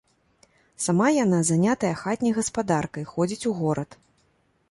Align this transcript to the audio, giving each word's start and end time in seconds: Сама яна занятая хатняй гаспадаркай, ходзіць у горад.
Сама 0.85 1.09
яна 1.23 1.39
занятая 1.49 1.91
хатняй 2.01 2.33
гаспадаркай, 2.39 3.03
ходзіць 3.13 3.47
у 3.51 3.57
горад. 3.59 3.89